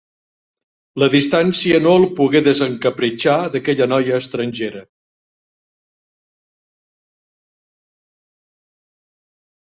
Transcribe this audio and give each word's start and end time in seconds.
La 1.01 1.07
distància 1.15 1.79
no 1.87 1.91
el 1.97 2.05
pogué 2.19 2.39
desencapritxar 2.47 3.35
d'aquella 3.55 3.87
noia 3.91 4.15
estrangera. 4.19 4.81